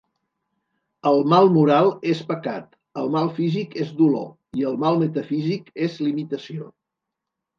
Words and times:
El 1.09 1.19
mal 1.33 1.49
moral 1.57 1.89
és 2.13 2.21
pecat, 2.31 2.65
el 3.01 3.11
mal 3.17 3.29
físic 3.39 3.77
és 3.85 3.93
dolor, 4.01 4.25
i 4.61 4.67
el 4.71 4.81
mal 4.85 4.97
metafísic 5.05 5.69
és 5.89 6.01
limitació. 6.07 6.71